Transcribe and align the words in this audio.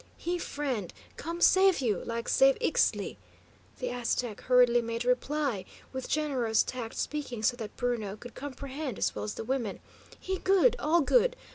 "He 0.17 0.39
friend; 0.39 0.91
come 1.15 1.41
save 1.41 1.77
you, 1.79 2.03
like 2.03 2.27
save 2.27 2.57
Ixtli," 2.59 3.17
the 3.77 3.91
Aztec 3.91 4.41
hurriedly 4.41 4.81
made 4.81 5.05
reply, 5.05 5.63
with 5.93 6.09
generous 6.09 6.63
tact 6.63 6.95
speaking 6.97 7.43
so 7.43 7.55
that 7.57 7.77
Bruno 7.77 8.17
could 8.17 8.33
comprehend 8.33 8.97
as 8.97 9.13
well 9.13 9.25
as 9.25 9.35
the 9.35 9.43
women. 9.43 9.79
"He 10.19 10.39
good; 10.39 10.75
all 10.79 11.01
good! 11.01 11.35